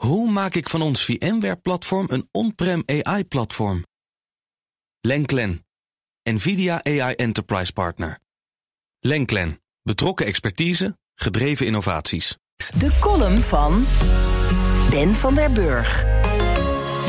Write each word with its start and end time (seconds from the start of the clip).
Hoe 0.00 0.30
maak 0.30 0.54
ik 0.54 0.68
van 0.68 0.82
ons 0.82 1.04
VMware-platform 1.04 2.06
een 2.10 2.28
on-prem 2.32 2.82
AI-platform? 2.86 3.84
Lenklen, 5.00 5.66
NVIDIA 6.22 6.84
AI 6.84 7.14
Enterprise 7.14 7.72
Partner. 7.72 8.18
Lenklen, 9.00 9.60
betrokken 9.82 10.26
expertise, 10.26 10.98
gedreven 11.14 11.66
innovaties. 11.66 12.36
De 12.78 12.96
column 13.00 13.38
van 13.38 13.86
Ben 14.90 15.14
van 15.14 15.34
der 15.34 15.52
Burg. 15.52 16.02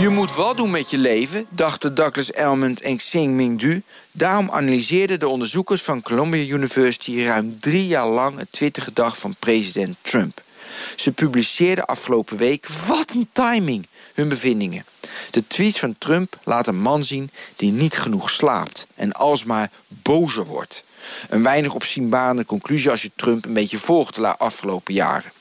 Je 0.00 0.08
moet 0.08 0.34
wat 0.34 0.56
doen 0.56 0.70
met 0.70 0.90
je 0.90 0.98
leven, 0.98 1.46
dachten 1.48 1.94
Douglas 1.94 2.30
Elmond 2.30 2.80
en 2.80 2.96
Xing 2.96 3.34
Ming 3.34 3.58
Du. 3.60 3.82
Daarom 4.12 4.50
analyseerden 4.50 5.18
de 5.18 5.28
onderzoekers 5.28 5.82
van 5.82 6.02
Columbia 6.02 6.54
University 6.54 7.22
ruim 7.22 7.60
drie 7.60 7.86
jaar 7.86 8.08
lang 8.08 8.38
het 8.38 8.52
Twittergedrag 8.52 9.18
van 9.18 9.36
president 9.38 9.96
Trump. 10.02 10.42
Ze 10.96 11.12
publiceerden 11.12 11.86
afgelopen 11.86 12.36
week, 12.36 12.66
wat 12.86 13.10
een 13.14 13.28
timing, 13.32 13.86
hun 14.14 14.28
bevindingen. 14.28 14.84
De 15.30 15.46
tweets 15.46 15.78
van 15.78 15.94
Trump 15.98 16.38
laten 16.44 16.74
een 16.74 16.80
man 16.80 17.04
zien 17.04 17.30
die 17.56 17.72
niet 17.72 17.98
genoeg 17.98 18.30
slaapt 18.30 18.86
en 18.94 19.12
alsmaar 19.12 19.70
bozer 19.88 20.44
wordt. 20.44 20.84
Een 21.28 21.42
weinig 21.42 21.74
opzienbare 21.74 22.44
conclusie 22.44 22.90
als 22.90 23.02
je 23.02 23.10
Trump 23.16 23.44
een 23.44 23.52
beetje 23.52 23.78
volgt 23.78 24.14
de 24.14 24.36
afgelopen 24.36 24.94
jaren. 24.94 25.32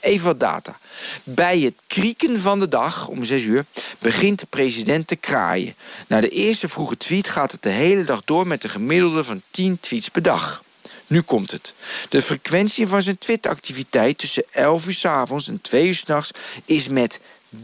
Even 0.00 0.26
wat 0.26 0.40
data. 0.40 0.78
Bij 1.24 1.60
het 1.60 1.74
krieken 1.86 2.38
van 2.38 2.58
de 2.58 2.68
dag, 2.68 3.08
om 3.08 3.24
6 3.24 3.42
uur, 3.42 3.64
begint 3.98 4.40
de 4.40 4.46
president 4.46 5.06
te 5.06 5.16
kraaien. 5.16 5.74
Na 6.06 6.20
de 6.20 6.28
eerste 6.28 6.68
vroege 6.68 6.96
tweet 6.96 7.28
gaat 7.28 7.52
het 7.52 7.62
de 7.62 7.70
hele 7.70 8.04
dag 8.04 8.22
door 8.24 8.46
met 8.46 8.64
een 8.64 8.70
gemiddelde 8.70 9.24
van 9.24 9.42
10 9.50 9.80
tweets 9.80 10.08
per 10.08 10.22
dag. 10.22 10.62
Nu 11.06 11.20
komt 11.20 11.50
het. 11.50 11.74
De 12.08 12.22
frequentie 12.22 12.86
van 12.86 13.02
zijn 13.02 13.18
Twitter-activiteit 13.18 14.18
tussen 14.18 14.44
11 14.50 14.86
uur 14.86 14.94
s 14.94 15.04
avonds 15.04 15.48
en 15.48 15.60
2 15.60 15.86
uur 15.86 15.94
s'nachts 15.94 16.30
is 16.64 16.88
met 16.88 17.20
317% 17.54 17.56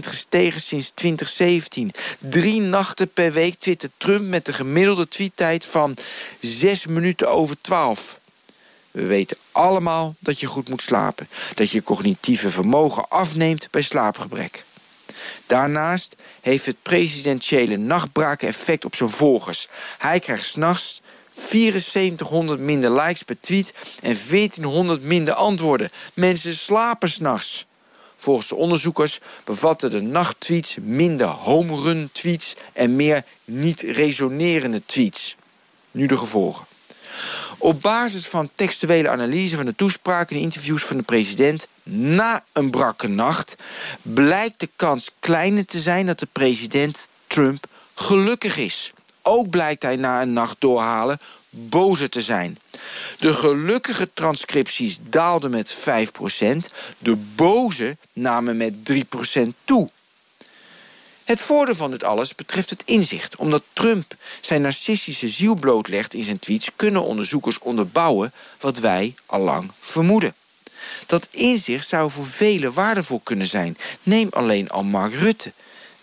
gestegen 0.00 0.60
sinds 0.60 0.90
2017. 0.94 1.92
Drie 2.18 2.60
nachten 2.60 3.08
per 3.12 3.32
week 3.32 3.54
twittert 3.54 3.92
Trump 3.96 4.28
met 4.28 4.46
de 4.46 4.52
gemiddelde 4.52 5.08
tweettijd 5.08 5.64
van 5.64 5.96
6 6.40 6.86
minuten 6.86 7.30
over 7.30 7.60
12. 7.60 8.20
We 8.90 9.06
weten 9.06 9.36
allemaal 9.52 10.14
dat 10.18 10.40
je 10.40 10.46
goed 10.46 10.68
moet 10.68 10.82
slapen. 10.82 11.28
Dat 11.54 11.70
je 11.70 11.82
cognitieve 11.82 12.50
vermogen 12.50 13.08
afneemt 13.08 13.68
bij 13.70 13.82
slaapgebrek. 13.82 14.64
Daarnaast 15.46 16.16
heeft 16.40 16.66
het 16.66 16.76
presidentiële 16.82 17.76
nachtbraken 17.76 18.48
effect 18.48 18.84
op 18.84 18.94
zijn 18.94 19.10
volgers. 19.10 19.68
Hij 19.98 20.20
krijgt 20.20 20.44
s'nachts 20.44 21.00
7400 21.36 22.60
minder 22.60 22.92
likes 22.92 23.22
per 23.22 23.36
tweet 23.40 23.74
en 24.02 24.16
1400 24.28 25.02
minder 25.02 25.34
antwoorden. 25.34 25.90
Mensen 26.14 26.54
slapen 26.54 27.10
s'nachts. 27.10 27.66
Volgens 28.16 28.48
de 28.48 28.54
onderzoekers 28.54 29.20
bevatten 29.44 29.90
de 29.90 30.00
nachttweets 30.00 30.76
minder 30.80 31.26
home 31.26 31.76
run 31.76 32.08
tweets 32.12 32.54
en 32.72 32.96
meer 32.96 33.24
niet 33.44 33.80
resonerende 33.80 34.82
tweets. 34.84 35.36
Nu 35.90 36.06
de 36.06 36.16
gevolgen. 36.16 36.66
Op 37.58 37.82
basis 37.82 38.26
van 38.26 38.50
textuele 38.54 39.08
analyse 39.08 39.56
van 39.56 39.64
de 39.64 39.74
toespraken 39.74 40.36
en 40.36 40.42
interviews 40.42 40.82
van 40.82 40.96
de 40.96 41.02
president 41.02 41.66
na 41.82 42.44
een 42.52 42.70
brakke 42.70 43.08
nacht 43.08 43.56
blijkt 44.02 44.60
de 44.60 44.68
kans 44.76 45.10
kleiner 45.20 45.66
te 45.66 45.80
zijn 45.80 46.06
dat 46.06 46.18
de 46.18 46.28
president 46.32 47.08
Trump 47.26 47.66
gelukkig 47.94 48.56
is. 48.56 48.92
Ook 49.22 49.50
blijkt 49.50 49.82
hij 49.82 49.96
na 49.96 50.22
een 50.22 50.32
nacht 50.32 50.56
doorhalen 50.58 51.18
bozer 51.50 52.08
te 52.08 52.20
zijn. 52.20 52.58
De 53.18 53.34
gelukkige 53.34 54.08
transcripties 54.14 54.98
daalden 55.02 55.50
met 55.50 55.76
5%, 55.76 55.82
de 56.98 57.16
boze 57.16 57.96
namen 58.12 58.56
met 58.56 58.72
3% 58.92 58.96
toe. 59.64 59.90
Het 61.24 61.40
voordeel 61.40 61.74
van 61.74 61.90
dit 61.90 62.04
alles 62.04 62.34
betreft 62.34 62.70
het 62.70 62.82
inzicht. 62.84 63.36
Omdat 63.36 63.62
Trump 63.72 64.14
zijn 64.40 64.62
narcistische 64.62 65.28
ziel 65.28 65.54
blootlegt 65.54 66.14
in 66.14 66.24
zijn 66.24 66.38
tweets, 66.38 66.70
kunnen 66.76 67.04
onderzoekers 67.04 67.58
onderbouwen 67.58 68.32
wat 68.60 68.78
wij 68.78 69.14
al 69.26 69.40
lang 69.40 69.70
vermoeden. 69.80 70.34
Dat 71.06 71.28
inzicht 71.30 71.88
zou 71.88 72.10
voor 72.10 72.26
velen 72.26 72.72
waardevol 72.72 73.20
kunnen 73.24 73.46
zijn. 73.46 73.76
Neem 74.02 74.28
alleen 74.30 74.70
al 74.70 74.82
Mark 74.84 75.14
Rutte. 75.14 75.52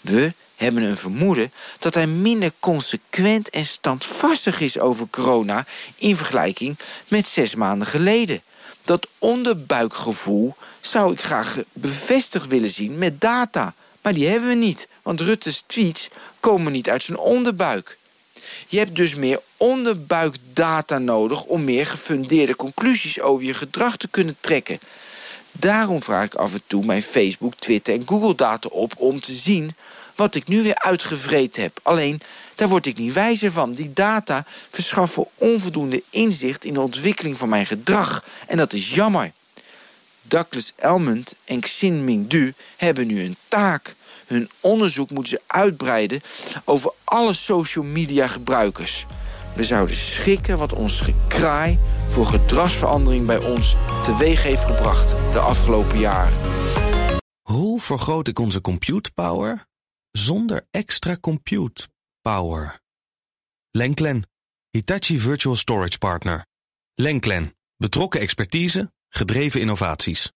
We 0.02 0.34
hebben 0.60 0.84
een 0.84 0.98
vermoeden 0.98 1.52
dat 1.80 1.94
hij 1.94 2.08
minder 2.08 2.52
consequent 2.60 3.50
en 3.50 3.66
standvastig 3.66 4.60
is 4.60 4.80
over 4.80 5.08
corona 5.10 5.66
in 5.96 6.16
vergelijking 6.16 6.78
met 7.08 7.28
zes 7.28 7.56
maanden 7.56 7.88
geleden. 7.88 8.42
Dat 8.84 9.08
onderbuikgevoel 9.18 10.56
zou 10.82 11.12
ik 11.12 11.20
graag 11.20 11.58
bevestigd 11.74 12.48
willen 12.48 12.70
zien 12.70 12.98
met 12.98 13.22
data. 13.22 13.74
Maar 14.02 14.14
die 14.14 14.28
hebben 14.28 14.50
we 14.50 14.56
niet, 14.56 14.88
want 15.02 15.22
Rutte's 15.22 15.64
tweets 15.66 16.08
komen 16.40 16.72
niet 16.72 16.90
uit 16.90 17.04
zijn 17.04 17.18
onderbuik. 17.18 17.98
Je 18.68 18.78
hebt 18.78 18.96
dus 18.96 19.16
meer 19.16 19.42
onderbuikdata 19.58 20.98
nodig 20.98 21.44
om 21.44 21.64
meer 21.64 21.86
gefundeerde 21.86 22.56
conclusies 22.56 23.20
over 23.20 23.46
je 23.46 23.54
gedrag 23.54 23.98
te 23.98 24.08
kunnen 24.08 24.36
trekken. 24.40 24.80
Daarom 25.60 26.04
vraag 26.04 26.26
ik 26.26 26.36
af 26.36 26.54
en 26.54 26.62
toe 26.68 26.86
mijn 26.86 27.02
Facebook, 27.02 27.56
Twitter 27.56 27.94
en 27.94 28.04
Google 28.06 28.36
data 28.36 28.70
op 28.70 28.94
om 28.98 29.20
te 29.20 29.34
zien 29.34 29.76
wat 30.16 30.36
ik 30.36 30.48
nu 30.48 30.64
weer 30.64 30.76
uitgevreten 30.76 31.62
heb. 31.62 31.80
Alleen, 31.84 32.22
daar 32.56 32.68
word 32.68 32.86
ik 32.86 32.98
niet 32.98 33.14
wijzer 33.14 33.52
van. 33.52 33.74
Die 33.74 33.94
data 33.94 34.46
verschaffen 34.70 35.28
onvoldoende 35.36 36.04
inzicht 36.10 36.66
in 36.66 36.74
de 36.74 36.82
ontwikkeling 36.82 37.38
van 37.38 37.50
mijn 37.50 37.66
gedrag. 37.66 38.26
En 38.48 38.58
dat 38.58 38.74
is 38.74 38.94
jammer. 38.94 39.32
Douglas 40.22 40.74
Elmond 40.76 41.36
en 41.46 41.62
Xin 41.64 42.04
Ming 42.04 42.28
Du 42.28 42.54
hebben 42.78 43.08
nu 43.08 43.24
een 43.24 43.38
taak. 43.48 43.96
Hun 44.26 44.50
onderzoek 44.60 45.10
moeten 45.10 45.32
ze 45.34 45.42
uitbreiden 45.48 46.22
over 46.64 46.92
alle 47.04 47.34
social 47.34 47.86
media 47.86 48.28
gebruikers. 48.28 49.06
We 49.60 49.66
zouden 49.66 49.96
schrikken 49.96 50.58
wat 50.58 50.74
ons 50.74 51.02
gekraai 51.02 51.80
voor 52.10 52.26
gedragsverandering 52.26 53.26
bij 53.26 53.38
ons 53.38 53.76
teweeg 54.04 54.44
heeft 54.44 54.64
gebracht 54.64 55.10
de 55.10 55.40
afgelopen 55.40 56.00
jaren. 56.00 56.34
Hoe 57.42 57.82
vergroot 57.82 58.28
ik 58.28 58.40
onze 58.40 58.62
compute 58.62 59.12
power 59.12 59.66
zonder 60.12 60.68
extra 60.72 61.18
compute 61.18 61.88
power? 62.22 62.80
Lenklen, 63.72 64.30
Hitachi 64.70 65.20
Virtual 65.20 65.56
Storage 65.56 65.98
Partner. 65.98 66.46
Lenklen, 66.96 67.56
betrokken 67.78 68.20
expertise, 68.20 68.92
gedreven 69.10 69.62
innovaties. 69.62 70.32